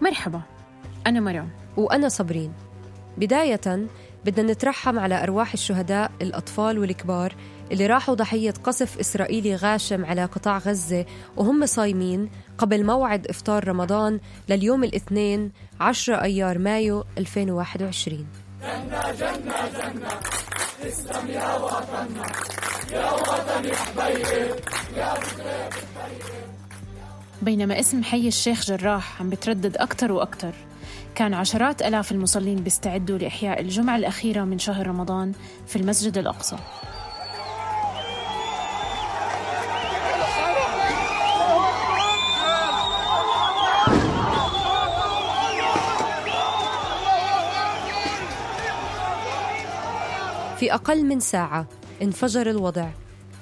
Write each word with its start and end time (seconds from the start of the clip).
مرحبا. 0.00 0.40
أنا 1.06 1.20
مريم. 1.20 1.50
وأنا 1.76 2.08
صابرين 2.08 2.52
بداية 3.16 3.86
بدنا 4.24 4.52
نترحم 4.52 4.98
على 4.98 5.22
أرواح 5.22 5.52
الشهداء 5.52 6.10
الأطفال 6.22 6.78
والكبار 6.78 7.34
اللي 7.72 7.86
راحوا 7.86 8.14
ضحية 8.14 8.50
قصف 8.64 8.98
إسرائيلي 8.98 9.54
غاشم 9.56 10.04
على 10.04 10.24
قطاع 10.24 10.58
غزة 10.58 11.04
وهم 11.36 11.66
صايمين 11.66 12.30
قبل 12.58 12.84
موعد 12.86 13.26
إفطار 13.26 13.68
رمضان 13.68 14.20
لليوم 14.48 14.84
الاثنين 14.84 15.52
10 15.80 16.22
أيار 16.22 16.58
مايو 16.58 17.04
2021 17.18 18.26
جنة 18.62 19.12
جنة 19.12 19.68
جنة 19.78 20.08
اسلم 20.88 21.28
يا 21.28 21.54
وطننا 21.56 22.26
يا 22.92 23.12
وطني 23.12 23.72
حبيبي 23.76 24.54
يا 24.96 25.14
بينما 27.42 27.80
اسم 27.80 28.02
حي 28.02 28.28
الشيخ 28.28 28.64
جراح 28.64 29.20
عم 29.20 29.30
بتردد 29.30 29.76
أكثر 29.76 30.12
وأكثر 30.12 30.52
كان 31.14 31.34
عشرات 31.34 31.82
ألاف 31.82 32.12
المصلين 32.12 32.56
بيستعدوا 32.56 33.18
لإحياء 33.18 33.60
الجمعة 33.60 33.96
الأخيرة 33.96 34.44
من 34.44 34.58
شهر 34.58 34.86
رمضان 34.86 35.32
في 35.66 35.76
المسجد 35.76 36.18
الأقصى. 36.18 36.56
في 50.58 50.74
أقل 50.74 51.04
من 51.04 51.20
ساعة 51.20 51.66
انفجر 52.02 52.50
الوضع. 52.50 52.88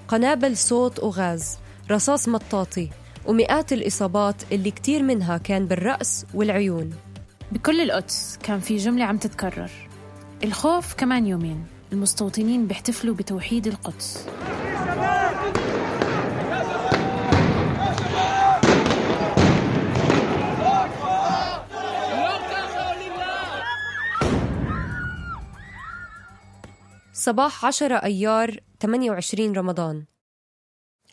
قنابل 0.08 0.56
صوت 0.56 0.98
وغاز 0.98 1.58
رصاص 1.90 2.28
مطاطي 2.28 2.90
ومئات 3.26 3.72
الإصابات 3.72 4.52
اللي 4.52 4.70
كتير 4.70 5.02
منها 5.02 5.38
كان 5.38 5.66
بالرأس 5.66 6.26
والعيون. 6.34 6.94
بكل 7.52 7.80
القدس 7.80 8.38
كان 8.42 8.60
في 8.60 8.76
جملة 8.76 9.04
عم 9.04 9.18
تتكرر. 9.18 9.70
الخوف 10.44 10.94
كمان 10.94 11.26
يومين. 11.26 11.66
المستوطنين 11.92 12.66
بيحتفلوا 12.66 13.14
بتوحيد 13.14 13.66
القدس. 13.66 14.26
صباح 27.12 27.64
10 27.64 27.94
أيار 27.94 28.60
28 28.80 29.52
رمضان. 29.56 30.04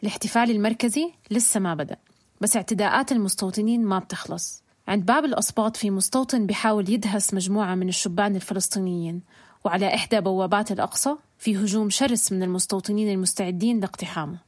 الاحتفال 0.03 0.51
المركزي 0.51 1.11
لسه 1.31 1.59
ما 1.59 1.75
بدأ 1.75 1.97
بس 2.41 2.55
اعتداءات 2.55 3.11
المستوطنين 3.11 3.85
ما 3.85 3.99
بتخلص. 3.99 4.63
عند 4.87 5.05
باب 5.05 5.25
الأسباط 5.25 5.77
في 5.77 5.89
مستوطن 5.89 6.45
بيحاول 6.45 6.89
يدهس 6.89 7.33
مجموعة 7.33 7.75
من 7.75 7.89
الشبان 7.89 8.35
الفلسطينيين 8.35 9.21
وعلى 9.65 9.95
إحدى 9.95 10.21
بوابات 10.21 10.71
الأقصى 10.71 11.15
في 11.37 11.57
هجوم 11.57 11.89
شرس 11.89 12.31
من 12.31 12.43
المستوطنين 12.43 13.11
المستعدين 13.11 13.79
لاقتحامه. 13.79 14.39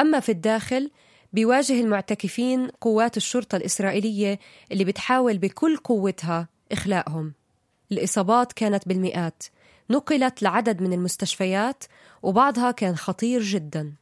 أما 0.00 0.20
في 0.20 0.32
الداخل 0.32 0.90
بيواجه 1.32 1.80
المعتكفين 1.80 2.68
قوات 2.80 3.16
الشرطة 3.16 3.56
الإسرائيلية 3.56 4.38
اللي 4.72 4.84
بتحاول 4.84 5.38
بكل 5.38 5.76
قوتها 5.76 6.48
إخلاءهم. 6.72 7.32
الإصابات 7.92 8.52
كانت 8.52 8.88
بالمئات. 8.88 9.42
نقلت 9.90 10.42
لعدد 10.42 10.82
من 10.82 10.92
المستشفيات 10.92 11.84
وبعضها 12.22 12.70
كان 12.70 12.96
خطير 12.96 13.42
جدا. 13.42 13.92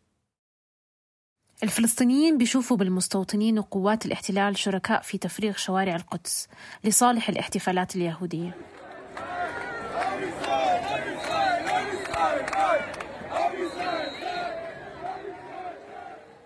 الفلسطينيين 1.62 2.38
بيشوفوا 2.38 2.76
بالمستوطنين 2.76 3.59
وقوات 3.59 4.06
الاحتلال 4.06 4.59
شركاء 4.59 5.03
في 5.03 5.19
تفريغ 5.19 5.56
شوارع 5.56 5.97
القدس 5.97 6.48
لصالح 6.84 7.28
الاحتفالات 7.28 7.97
اليهودية. 7.97 8.54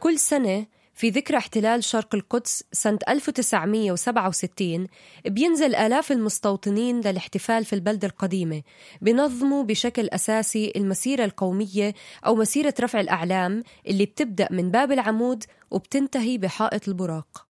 كل 0.01 0.19
سنة 0.19 0.67
في 0.99 1.11
ذكرى 1.11 1.37
احتلال 1.37 1.85
شرق 1.85 2.15
القدس 2.15 2.65
سنة 2.73 2.99
1967 3.09 4.87
بينزل 5.27 5.75
آلاف 5.75 6.13
المستوطنين 6.13 7.01
للاحتفال 7.01 7.65
في 7.65 7.73
البلدة 7.73 8.09
القديمة 8.09 8.63
بنظموا 9.01 9.63
بشكل 9.63 10.09
أساسي 10.09 10.73
المسيرة 10.77 11.25
القومية 11.25 11.95
أو 12.27 12.35
مسيرة 12.35 12.75
رفع 12.81 13.01
الأعلام 13.01 13.63
اللي 13.87 14.07
بتبدأ 14.07 14.49
من 14.51 14.71
باب 14.71 14.93
العمود 14.93 15.45
وبتنتهي 15.71 16.39
بحائط 16.39 16.89
البراق. 16.89 17.47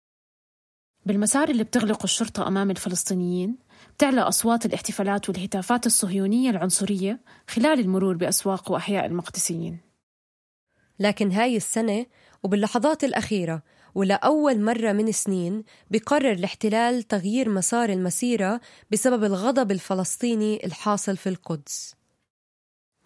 بالمسار 1.05 1.49
اللي 1.49 1.63
بتغلق 1.63 2.03
الشرطة 2.03 2.47
أمام 2.47 2.71
الفلسطينيين 2.71 3.57
بتعلى 3.97 4.21
أصوات 4.21 4.65
الاحتفالات 4.65 5.29
والهتافات 5.29 5.85
الصهيونية 5.85 6.49
العنصرية 6.49 7.19
خلال 7.47 7.79
المرور 7.79 8.15
بأسواق 8.15 8.71
وأحياء 8.71 9.05
المقدسيين. 9.05 9.93
لكن 10.99 11.31
هاي 11.31 11.57
السنة 11.57 12.05
وباللحظات 12.43 13.03
الأخيرة 13.03 13.63
ولأول 13.95 14.61
مرة 14.61 14.91
من 14.91 15.11
سنين 15.11 15.63
بقرر 15.91 16.31
الاحتلال 16.31 17.03
تغيير 17.03 17.49
مسار 17.49 17.89
المسيرة 17.89 18.61
بسبب 18.91 19.23
الغضب 19.23 19.71
الفلسطيني 19.71 20.65
الحاصل 20.65 21.17
في 21.17 21.29
القدس. 21.29 21.95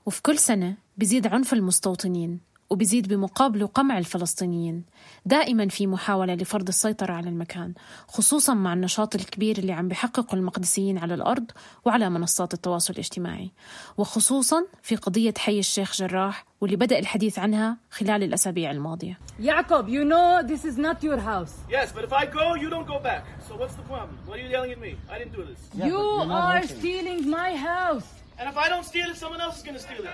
وفي 0.06 0.22
كل 0.22 0.38
سنة 0.38 0.78
بزيد 0.97 1.28
عنف 1.28 1.53
المستوطنين. 1.53 2.47
وبيزيد 2.69 3.07
بمقابله 3.07 3.66
قمع 3.67 3.97
الفلسطينيين 3.97 4.83
دائما 5.25 5.67
في 5.67 5.88
محاولة 5.88 6.33
لفرض 6.33 6.67
السيطرة 6.67 7.13
على 7.13 7.29
المكان 7.29 7.73
خصوصا 8.07 8.53
مع 8.53 8.73
النشاط 8.73 9.16
الكبير 9.16 9.57
اللي 9.57 9.72
عم 9.72 9.88
بحققه 9.88 10.35
المقدسيين 10.35 10.97
على 10.97 11.13
الأرض 11.13 11.51
وعلى 11.85 12.09
منصات 12.09 12.53
التواصل 12.53 12.94
الاجتماعي 12.94 13.51
وخصوصا 13.97 14.66
في 14.83 14.95
قضية 14.95 15.33
حي 15.38 15.59
الشيخ 15.59 15.95
جراح 15.95 16.45
واللي 16.61 16.75
بدأ 16.75 17.00
الحديث 17.00 17.39
عنها 17.39 17.78
خلال 17.91 18.23
الأسابيع 18.23 18.72
الماضية 18.72 19.19
يعقوب 19.39 19.88
you 19.88 20.03
know 20.03 20.47
this 20.47 20.66
is 20.66 20.78
not 20.78 21.03
your 21.03 21.17
house 21.17 21.53
Yes, 21.69 21.91
but 21.95 22.03
if 22.03 22.13
I 22.13 22.25
go, 22.25 22.55
you 22.55 22.69
don't 22.69 22.88
go 22.88 22.99
back. 23.09 23.23
So 23.47 23.51
what's 23.59 23.75
the 23.75 23.88
problem? 23.91 24.17
Why 24.25 24.34
are 24.35 24.41
you 24.44 24.49
yelling 24.55 24.72
at 24.72 24.81
me? 24.88 24.91
I 25.13 25.16
didn't 25.19 25.35
do 25.39 25.44
this. 25.49 25.59
you 25.89 26.01
are 26.44 26.63
stealing 26.63 27.29
my 27.39 27.51
house 27.72 28.07
And 28.39 28.47
if 28.47 28.57
I 28.57 28.69
don't 28.69 28.85
steal 28.85 29.09
it, 29.09 29.17
someone 29.17 29.41
else 29.41 29.57
is 29.57 29.63
going 29.63 29.73
to 29.73 29.81
steal 29.81 30.03
it. 30.05 30.13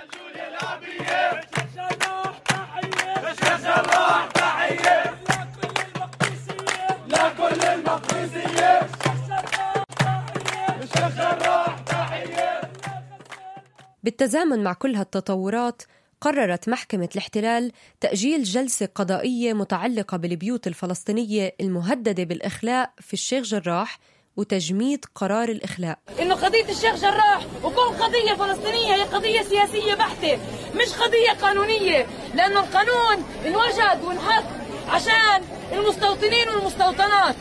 بالتزامن 14.03 14.63
مع 14.63 14.73
كل 14.73 14.95
هالتطورات 14.95 15.81
قررت 16.21 16.69
محكمة 16.69 17.09
الاحتلال 17.11 17.71
تأجيل 17.99 18.43
جلسة 18.43 18.89
قضائية 18.95 19.53
متعلقة 19.53 20.17
بالبيوت 20.17 20.67
الفلسطينية 20.67 21.55
المهددة 21.61 22.23
بالإخلاء 22.23 22.93
في 22.99 23.13
الشيخ 23.13 23.43
جراح 23.43 23.99
وتجميد 24.37 25.05
قرار 25.15 25.49
الإخلاء. 25.49 25.99
إنه 26.19 26.35
قضية 26.35 26.69
الشيخ 26.69 26.95
جراح 26.95 27.45
وكل 27.63 28.03
قضية 28.03 28.33
فلسطينية 28.33 28.95
هي 28.95 29.01
قضية 29.01 29.41
سياسية 29.41 29.93
بحتة 29.93 30.37
مش 30.75 30.93
قضية 30.93 31.31
قانونية. 31.41 32.07
لأنه 32.33 32.59
القانون 32.59 33.23
انوجد 33.45 34.03
وانحط 34.03 34.43
عشان 34.87 35.41
المستوطنين 35.71 36.49
والمستوطنات. 36.49 37.35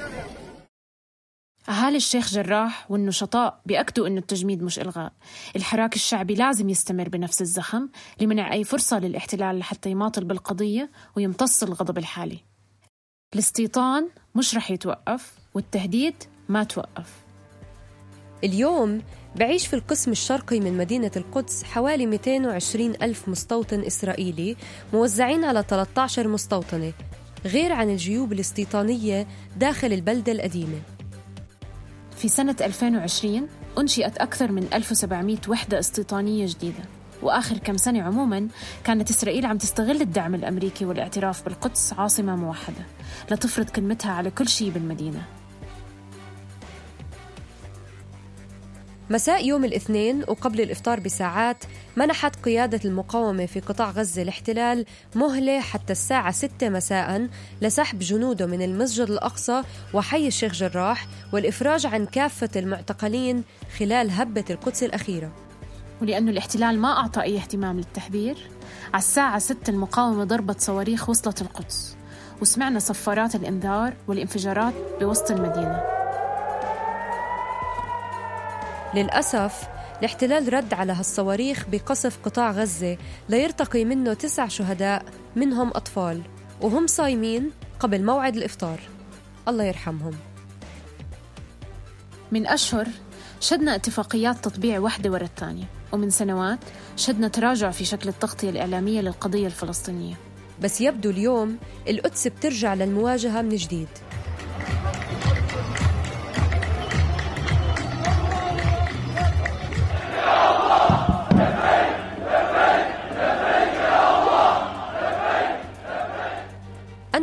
أهالي 1.69 1.97
الشيخ 1.97 2.30
جراح 2.30 2.91
والنشطاء 2.91 3.60
بيأكدوا 3.66 4.06
أن 4.06 4.19
التجميد 4.19 4.62
مش 4.62 4.78
إلغاء. 4.78 5.12
الحراك 5.56 5.94
الشعبي 5.94 6.34
لازم 6.34 6.68
يستمر 6.68 7.09
بنفس 7.09 7.41
الزخم 7.41 7.89
لمنع 8.21 8.53
أي 8.53 8.65
فرصة 8.65 8.98
للاحتلال 8.98 9.59
لحتى 9.59 9.91
يماطل 9.91 10.24
بالقضية 10.24 10.91
ويمتص 11.16 11.62
الغضب 11.62 11.98
الحالي. 11.98 12.39
الاستيطان 13.34 14.09
مش 14.34 14.54
رح 14.54 14.71
يتوقف 14.71 15.34
والتهديد 15.54 16.15
ما 16.48 16.65
توقف. 16.65 17.22
اليوم 18.44 19.03
بعيش 19.36 19.66
في 19.66 19.74
القسم 19.74 20.10
الشرقي 20.10 20.60
من 20.60 20.77
مدينة 20.77 21.10
القدس 21.16 21.65
حوالي 21.65 22.06
220 22.06 22.91
ألف 23.03 23.28
مستوطن 23.28 23.80
إسرائيلي 23.80 24.56
موزعين 24.92 25.44
على 25.44 25.65
13 25.68 26.28
مستوطنة 26.28 26.92
غير 27.44 27.72
عن 27.72 27.91
الجيوب 27.91 28.33
الاستيطانية 28.33 29.27
داخل 29.56 29.92
البلدة 29.92 30.33
القديمة. 30.33 30.80
في 32.16 32.28
سنة 32.28 32.56
2020 32.60 33.48
أنشئت 33.78 34.18
أكثر 34.18 34.53
من 34.53 34.68
1700 34.74 35.36
وحدة 35.48 35.78
استيطانية 35.78 36.47
جديدة 36.47 36.84
وآخر 37.22 37.59
كم 37.59 37.77
سنة 37.77 38.03
عموما 38.03 38.48
كانت 38.84 39.10
إسرائيل 39.10 39.47
عم 39.47 39.59
تستغل 39.59 40.00
الدعم 40.00 40.34
الأمريكي 40.34 40.84
والإعتراف 40.84 41.44
بالقدس 41.44 41.92
عاصمة 41.92 42.36
موحدة 42.36 42.84
لتفرض 43.30 43.71
كلمتها 43.71 44.12
على 44.12 44.30
كل 44.30 44.48
شيء 44.48 44.71
بالمدينة. 44.71 45.22
مساء 49.12 49.47
يوم 49.47 49.64
الاثنين 49.64 50.22
وقبل 50.28 50.60
الإفطار 50.60 51.00
بساعات 51.00 51.64
منحت 51.97 52.36
قيادة 52.36 52.80
المقاومة 52.84 53.47
في 53.47 53.60
قطاع 53.60 53.91
غزة 53.91 54.22
الاحتلال 54.22 54.84
مهلة 55.14 55.60
حتى 55.60 55.92
الساعة 55.92 56.32
6 56.32 56.68
مساء 56.68 57.28
لسحب 57.62 57.98
جنوده 57.98 58.47
من 58.47 58.62
المسجد 58.62 59.10
الأقصى 59.10 59.62
وحي 59.94 60.26
الشيخ 60.26 60.53
جراح 60.53 61.06
والإفراج 61.32 61.86
عن 61.86 62.06
كافة 62.06 62.48
المعتقلين 62.56 63.44
خلال 63.78 64.10
هبة 64.10 64.44
القدس 64.50 64.82
الأخيرة. 64.82 65.32
ولأنه 66.03 66.30
الاحتلال 66.30 66.78
ما 66.78 66.98
أعطى 66.98 67.22
أي 67.22 67.36
اهتمام 67.36 67.76
للتحذير 67.76 68.36
على 68.94 69.03
الساعة 69.03 69.38
6 69.38 69.70
المقاومة 69.70 70.24
ضربت 70.24 70.60
صواريخ 70.60 71.08
وصلت 71.08 71.42
القدس 71.42 71.97
وسمعنا 72.41 72.78
صفارات 72.78 73.34
الإنذار 73.34 73.94
والانفجارات 74.08 74.74
بوسط 75.00 75.30
المدينة. 75.30 76.02
للأسف 78.94 79.68
الاحتلال 79.98 80.53
رد 80.53 80.74
على 80.74 80.92
هالصواريخ 80.92 81.66
بقصف 81.72 82.18
قطاع 82.24 82.50
غزة 82.50 82.98
ليرتقي 83.28 83.84
منه 83.84 84.15
تسع 84.15 84.48
شهداء 84.48 85.04
منهم 85.36 85.68
أطفال 85.68 86.22
وهم 86.60 86.86
صايمين 86.86 87.50
قبل 87.80 88.04
موعد 88.04 88.36
الإفطار. 88.36 88.80
الله 89.48 89.65
يرحمهم. 89.65 90.15
من 92.33 92.47
أشهر 92.47 92.89
شدنا 93.41 93.74
اتفاقيات 93.74 94.44
تطبيع 94.44 94.78
واحدة 94.78 95.10
ورا 95.10 95.24
الثانية 95.24 95.65
ومن 95.92 96.10
سنوات 96.10 96.59
شدنا 96.97 97.28
تراجع 97.28 97.71
في 97.71 97.84
شكل 97.84 98.09
التغطية 98.09 98.50
الإعلامية 98.50 99.00
للقضية 99.00 99.47
الفلسطينية. 99.47 100.15
بس 100.62 100.80
يبدو 100.80 101.10
اليوم 101.10 101.59
القدس 101.89 102.28
بترجع 102.28 102.74
للمواجهة 102.74 103.42
من 103.42 103.56
جديد. 103.56 103.89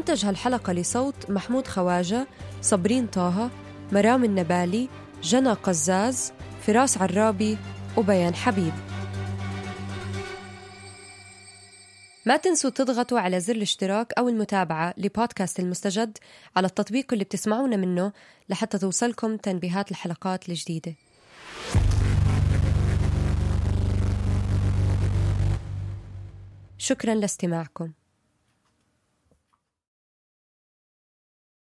أنتج 0.10 0.26
هالحلقة 0.26 0.74
لصوت 0.74 1.30
محمود 1.32 1.68
خواجة 1.68 2.28
صبرين 2.62 3.08
طه 3.08 3.50
مرام 3.92 4.24
النبالي 4.24 4.90
جنى 5.24 5.50
قزاز 5.50 6.34
فراس 6.62 6.98
عرابي 6.98 7.58
وبيان 7.98 8.36
حبيب. 8.36 8.74
ما 12.26 12.38
تنسوا 12.38 12.70
تضغطوا 12.70 13.20
على 13.20 13.40
زر 13.40 13.56
الاشتراك 13.56 14.14
أو 14.18 14.30
المتابعة 14.30 14.94
لبودكاست 14.98 15.60
المستجد 15.60 16.18
على 16.56 16.68
التطبيق 16.68 17.14
اللي 17.14 17.24
بتسمعونا 17.24 17.76
منه 17.76 18.12
لحتى 18.50 18.78
توصلكم 18.78 19.38
تنبيهات 19.38 19.92
الحلقات 19.92 20.50
الجديدة. 20.50 20.96
شكرا 26.78 27.16
لاستماعكم. 27.16 27.92